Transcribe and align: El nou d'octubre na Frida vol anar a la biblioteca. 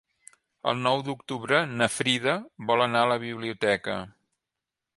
El 0.69 0.79
nou 0.85 1.03
d'octubre 1.09 1.59
na 1.73 1.89
Frida 1.97 2.35
vol 2.71 2.85
anar 2.89 3.03
a 3.07 3.11
la 3.15 3.19
biblioteca. 3.25 3.99